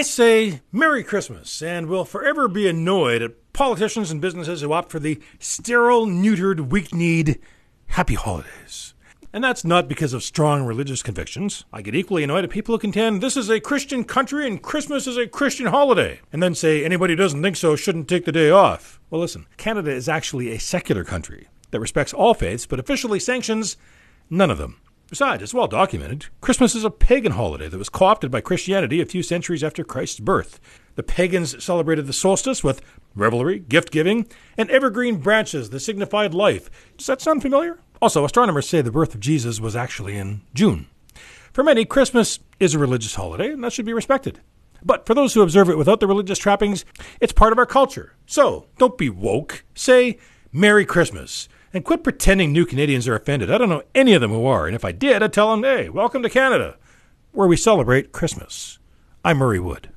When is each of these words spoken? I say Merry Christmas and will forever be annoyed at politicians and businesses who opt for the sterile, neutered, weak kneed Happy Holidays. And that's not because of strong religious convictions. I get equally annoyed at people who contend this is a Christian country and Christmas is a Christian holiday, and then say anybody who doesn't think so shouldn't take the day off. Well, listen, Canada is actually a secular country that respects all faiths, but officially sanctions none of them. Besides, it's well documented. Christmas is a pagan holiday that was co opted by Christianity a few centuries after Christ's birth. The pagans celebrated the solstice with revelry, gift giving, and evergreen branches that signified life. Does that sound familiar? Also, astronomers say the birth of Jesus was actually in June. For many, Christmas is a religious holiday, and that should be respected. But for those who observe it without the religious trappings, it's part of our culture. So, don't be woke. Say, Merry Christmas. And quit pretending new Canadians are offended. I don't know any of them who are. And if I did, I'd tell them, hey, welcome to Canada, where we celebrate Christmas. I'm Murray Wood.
I 0.00 0.02
say 0.02 0.62
Merry 0.72 1.04
Christmas 1.04 1.60
and 1.60 1.86
will 1.86 2.06
forever 2.06 2.48
be 2.48 2.66
annoyed 2.66 3.20
at 3.20 3.52
politicians 3.52 4.10
and 4.10 4.18
businesses 4.18 4.62
who 4.62 4.72
opt 4.72 4.90
for 4.90 4.98
the 4.98 5.20
sterile, 5.38 6.06
neutered, 6.06 6.70
weak 6.70 6.94
kneed 6.94 7.38
Happy 7.88 8.14
Holidays. 8.14 8.94
And 9.30 9.44
that's 9.44 9.62
not 9.62 9.90
because 9.90 10.14
of 10.14 10.22
strong 10.22 10.64
religious 10.64 11.02
convictions. 11.02 11.66
I 11.70 11.82
get 11.82 11.94
equally 11.94 12.24
annoyed 12.24 12.44
at 12.44 12.50
people 12.50 12.74
who 12.74 12.78
contend 12.78 13.20
this 13.20 13.36
is 13.36 13.50
a 13.50 13.60
Christian 13.60 14.04
country 14.04 14.46
and 14.46 14.62
Christmas 14.62 15.06
is 15.06 15.18
a 15.18 15.26
Christian 15.26 15.66
holiday, 15.66 16.20
and 16.32 16.42
then 16.42 16.54
say 16.54 16.82
anybody 16.82 17.12
who 17.12 17.18
doesn't 17.18 17.42
think 17.42 17.56
so 17.56 17.76
shouldn't 17.76 18.08
take 18.08 18.24
the 18.24 18.32
day 18.32 18.48
off. 18.48 18.98
Well, 19.10 19.20
listen, 19.20 19.44
Canada 19.58 19.90
is 19.90 20.08
actually 20.08 20.50
a 20.50 20.58
secular 20.58 21.04
country 21.04 21.48
that 21.72 21.80
respects 21.80 22.14
all 22.14 22.32
faiths, 22.32 22.64
but 22.64 22.80
officially 22.80 23.20
sanctions 23.20 23.76
none 24.30 24.50
of 24.50 24.56
them. 24.56 24.79
Besides, 25.10 25.42
it's 25.42 25.52
well 25.52 25.66
documented. 25.66 26.26
Christmas 26.40 26.76
is 26.76 26.84
a 26.84 26.90
pagan 26.90 27.32
holiday 27.32 27.66
that 27.66 27.78
was 27.78 27.88
co 27.88 28.04
opted 28.04 28.30
by 28.30 28.40
Christianity 28.40 29.00
a 29.00 29.04
few 29.04 29.24
centuries 29.24 29.64
after 29.64 29.82
Christ's 29.82 30.20
birth. 30.20 30.60
The 30.94 31.02
pagans 31.02 31.62
celebrated 31.62 32.06
the 32.06 32.12
solstice 32.12 32.62
with 32.62 32.80
revelry, 33.16 33.58
gift 33.58 33.90
giving, 33.90 34.28
and 34.56 34.70
evergreen 34.70 35.16
branches 35.16 35.70
that 35.70 35.80
signified 35.80 36.32
life. 36.32 36.70
Does 36.96 37.08
that 37.08 37.20
sound 37.20 37.42
familiar? 37.42 37.80
Also, 38.00 38.24
astronomers 38.24 38.68
say 38.68 38.82
the 38.82 38.92
birth 38.92 39.12
of 39.12 39.20
Jesus 39.20 39.58
was 39.58 39.74
actually 39.74 40.16
in 40.16 40.42
June. 40.54 40.86
For 41.52 41.64
many, 41.64 41.84
Christmas 41.84 42.38
is 42.60 42.74
a 42.74 42.78
religious 42.78 43.16
holiday, 43.16 43.50
and 43.50 43.64
that 43.64 43.72
should 43.72 43.86
be 43.86 43.92
respected. 43.92 44.40
But 44.84 45.06
for 45.06 45.14
those 45.14 45.34
who 45.34 45.42
observe 45.42 45.68
it 45.68 45.76
without 45.76 45.98
the 45.98 46.06
religious 46.06 46.38
trappings, 46.38 46.84
it's 47.20 47.32
part 47.32 47.52
of 47.52 47.58
our 47.58 47.66
culture. 47.66 48.14
So, 48.26 48.68
don't 48.78 48.96
be 48.96 49.10
woke. 49.10 49.64
Say, 49.74 50.18
Merry 50.52 50.84
Christmas. 50.84 51.48
And 51.72 51.84
quit 51.84 52.02
pretending 52.02 52.52
new 52.52 52.66
Canadians 52.66 53.06
are 53.06 53.14
offended. 53.14 53.50
I 53.50 53.56
don't 53.56 53.68
know 53.68 53.84
any 53.94 54.12
of 54.12 54.20
them 54.20 54.32
who 54.32 54.44
are. 54.44 54.66
And 54.66 54.74
if 54.74 54.84
I 54.84 54.90
did, 54.90 55.22
I'd 55.22 55.32
tell 55.32 55.52
them, 55.52 55.62
hey, 55.62 55.88
welcome 55.88 56.22
to 56.22 56.28
Canada, 56.28 56.76
where 57.30 57.46
we 57.46 57.56
celebrate 57.56 58.10
Christmas. 58.10 58.80
I'm 59.24 59.38
Murray 59.38 59.60
Wood. 59.60 59.90